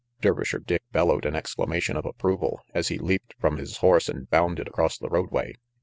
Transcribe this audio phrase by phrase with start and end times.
[0.19, 4.67] Dervisher Dick bellowed an exclamation of approval as he leaped from his horse and bounded
[4.67, 5.53] across the roadway.